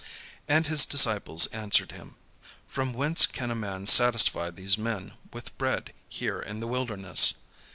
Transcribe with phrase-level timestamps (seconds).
[0.47, 2.15] And his disciples answered him:
[2.65, 7.35] "From whence can a man satisfy these men with bread here in the wilderness?"